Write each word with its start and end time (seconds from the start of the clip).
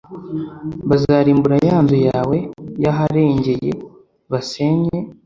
bazarimbura 0.89 1.55
ya 1.67 1.75
nzu 1.83 1.97
yawe 2.09 2.37
y 2.83 2.85
aharengeye 2.91 3.71
basenye 4.31 4.97